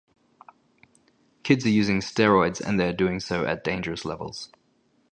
Kids 1.43 1.63
are 1.63 1.69
using 1.69 1.99
steroids 1.99 2.59
and 2.59 2.79
they 2.79 2.87
are 2.87 2.91
doing 2.91 3.19
so 3.19 3.45
at 3.45 3.63
dangerous 3.63 4.03
levels. 4.03 4.49